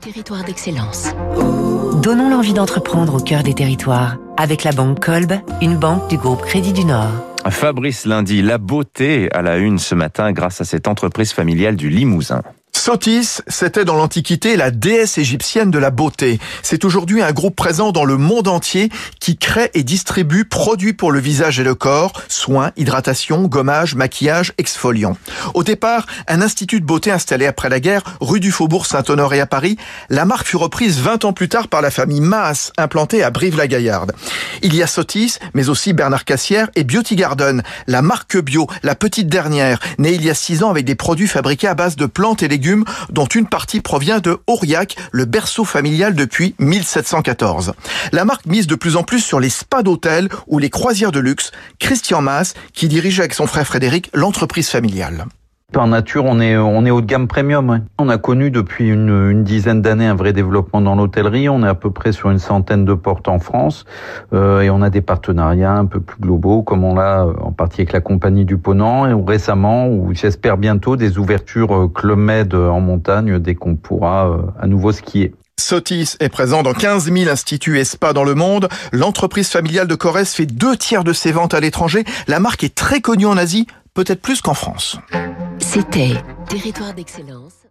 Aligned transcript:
Territoire 0.00 0.44
d'excellence. 0.44 1.08
Donnons 2.02 2.30
l'envie 2.30 2.54
d'entreprendre 2.54 3.16
au 3.16 3.20
cœur 3.20 3.42
des 3.42 3.52
territoires 3.52 4.16
avec 4.36 4.64
la 4.64 4.70
banque 4.70 5.04
Kolb, 5.04 5.32
une 5.60 5.76
banque 5.76 6.08
du 6.08 6.16
groupe 6.16 6.42
Crédit 6.42 6.72
du 6.72 6.84
Nord. 6.84 7.10
Fabrice 7.48 8.06
Lundi, 8.06 8.42
la 8.42 8.58
beauté 8.58 9.28
à 9.32 9.42
la 9.42 9.58
une 9.58 9.78
ce 9.78 9.94
matin 9.94 10.32
grâce 10.32 10.60
à 10.60 10.64
cette 10.64 10.86
entreprise 10.86 11.32
familiale 11.32 11.76
du 11.76 11.90
Limousin. 11.90 12.42
Sotis, 12.80 13.42
c'était 13.46 13.84
dans 13.84 13.94
l'Antiquité 13.94 14.56
la 14.56 14.70
déesse 14.70 15.18
égyptienne 15.18 15.70
de 15.70 15.78
la 15.78 15.90
beauté. 15.90 16.40
C'est 16.62 16.86
aujourd'hui 16.86 17.20
un 17.20 17.30
groupe 17.30 17.54
présent 17.54 17.92
dans 17.92 18.06
le 18.06 18.16
monde 18.16 18.48
entier 18.48 18.88
qui 19.20 19.36
crée 19.36 19.70
et 19.74 19.82
distribue 19.82 20.46
produits 20.46 20.94
pour 20.94 21.12
le 21.12 21.20
visage 21.20 21.60
et 21.60 21.62
le 21.62 21.74
corps, 21.74 22.14
soins, 22.28 22.70
hydratation, 22.78 23.42
gommage, 23.42 23.96
maquillage, 23.96 24.54
exfoliant. 24.56 25.18
Au 25.52 25.62
départ, 25.62 26.06
un 26.26 26.40
institut 26.40 26.80
de 26.80 26.86
beauté 26.86 27.10
installé 27.10 27.44
après 27.44 27.68
la 27.68 27.80
guerre, 27.80 28.02
rue 28.18 28.40
du 28.40 28.50
Faubourg 28.50 28.86
Saint-Honoré 28.86 29.40
à 29.40 29.46
Paris, 29.46 29.76
la 30.08 30.24
marque 30.24 30.46
fut 30.46 30.56
reprise 30.56 31.00
20 31.00 31.26
ans 31.26 31.34
plus 31.34 31.50
tard 31.50 31.68
par 31.68 31.82
la 31.82 31.90
famille 31.90 32.22
Maas, 32.22 32.72
implantée 32.78 33.22
à 33.22 33.28
Brive-la-Gaillarde. 33.28 34.12
Il 34.62 34.74
y 34.74 34.82
a 34.82 34.86
Sotis, 34.86 35.36
mais 35.52 35.68
aussi 35.68 35.92
Bernard 35.92 36.24
Cassière 36.24 36.70
et 36.76 36.84
Beauty 36.84 37.14
Garden, 37.14 37.62
la 37.86 38.00
marque 38.00 38.38
bio, 38.38 38.68
la 38.82 38.94
petite 38.94 39.28
dernière, 39.28 39.80
née 39.98 40.14
il 40.14 40.24
y 40.24 40.30
a 40.30 40.34
6 40.34 40.62
ans 40.62 40.70
avec 40.70 40.86
des 40.86 40.94
produits 40.94 41.28
fabriqués 41.28 41.68
à 41.68 41.74
base 41.74 41.96
de 41.96 42.06
plantes 42.06 42.42
et 42.42 42.48
légumes 42.48 42.69
dont 43.10 43.26
une 43.26 43.46
partie 43.46 43.80
provient 43.80 44.18
de 44.18 44.38
Aurillac, 44.46 44.96
le 45.12 45.24
berceau 45.24 45.64
familial 45.64 46.14
depuis 46.14 46.54
1714. 46.58 47.72
La 48.12 48.24
marque 48.24 48.46
mise 48.46 48.66
de 48.66 48.74
plus 48.74 48.96
en 48.96 49.02
plus 49.02 49.20
sur 49.20 49.40
les 49.40 49.50
spas 49.50 49.82
d'hôtel 49.82 50.28
ou 50.46 50.58
les 50.58 50.70
croisières 50.70 51.12
de 51.12 51.20
luxe. 51.20 51.52
Christian 51.78 52.22
Maas, 52.22 52.54
qui 52.72 52.88
dirige 52.88 53.20
avec 53.20 53.34
son 53.34 53.46
frère 53.46 53.66
Frédéric 53.66 54.10
l'entreprise 54.14 54.68
familiale. 54.68 55.26
En 55.76 55.86
nature, 55.86 56.24
on 56.24 56.40
est, 56.40 56.56
on 56.56 56.84
est 56.84 56.90
haut 56.90 57.00
de 57.00 57.06
gamme 57.06 57.28
premium. 57.28 57.84
On 57.98 58.08
a 58.08 58.18
connu 58.18 58.50
depuis 58.50 58.88
une, 58.88 59.30
une 59.30 59.44
dizaine 59.44 59.82
d'années 59.82 60.06
un 60.06 60.16
vrai 60.16 60.32
développement 60.32 60.80
dans 60.80 60.96
l'hôtellerie. 60.96 61.48
On 61.48 61.62
est 61.62 61.68
à 61.68 61.74
peu 61.74 61.92
près 61.92 62.10
sur 62.10 62.30
une 62.30 62.40
centaine 62.40 62.84
de 62.84 62.94
portes 62.94 63.28
en 63.28 63.38
France 63.38 63.84
euh, 64.32 64.62
et 64.62 64.70
on 64.70 64.82
a 64.82 64.90
des 64.90 65.00
partenariats 65.00 65.72
un 65.72 65.86
peu 65.86 66.00
plus 66.00 66.20
globaux, 66.20 66.62
comme 66.62 66.82
on 66.84 66.94
l'a 66.94 67.24
euh, 67.24 67.34
en 67.40 67.52
partie 67.52 67.82
avec 67.82 67.92
la 67.92 68.00
compagnie 68.00 68.44
du 68.44 68.58
Ponant 68.58 69.06
et 69.06 69.14
récemment, 69.14 69.88
ou 69.88 70.12
j'espère 70.12 70.56
bientôt, 70.56 70.96
des 70.96 71.18
ouvertures 71.18 71.74
euh, 71.74 71.88
Club 71.88 72.18
Med 72.18 72.52
en 72.54 72.80
montagne 72.80 73.38
dès 73.38 73.54
qu'on 73.54 73.76
pourra 73.76 74.38
à 74.60 74.66
nouveau 74.66 74.90
skier. 74.90 75.34
Sotis 75.60 76.16
est 76.18 76.30
présent 76.30 76.62
dans 76.62 76.72
15 76.72 77.12
000 77.12 77.30
instituts 77.30 77.78
et 77.78 77.84
dans 78.14 78.24
le 78.24 78.34
monde. 78.34 78.68
L'entreprise 78.92 79.48
familiale 79.48 79.86
de 79.86 79.94
Corrèze 79.94 80.32
fait 80.32 80.46
deux 80.46 80.76
tiers 80.76 81.04
de 81.04 81.12
ses 81.12 81.32
ventes 81.32 81.54
à 81.54 81.60
l'étranger. 81.60 82.04
La 82.26 82.40
marque 82.40 82.64
est 82.64 82.74
très 82.74 83.00
connue 83.00 83.26
en 83.26 83.36
Asie, 83.36 83.66
peut-être 83.94 84.22
plus 84.22 84.40
qu'en 84.40 84.54
France. 84.54 84.98
C'était 85.72 86.14
Territoire 86.48 86.92
d'excellence. 86.94 87.69